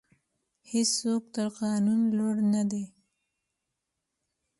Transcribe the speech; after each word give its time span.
هیڅوک 0.71 1.23
تر 1.35 1.47
قانون 1.59 2.01
لوړ 2.17 2.35
نه 2.53 2.63
دی. 2.71 2.83